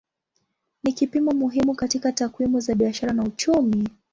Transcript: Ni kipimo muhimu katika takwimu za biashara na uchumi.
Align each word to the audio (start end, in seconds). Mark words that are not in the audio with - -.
Ni 0.83 0.93
kipimo 0.93 1.31
muhimu 1.31 1.75
katika 1.75 2.11
takwimu 2.11 2.59
za 2.59 2.75
biashara 2.75 3.13
na 3.13 3.23
uchumi. 3.23 3.89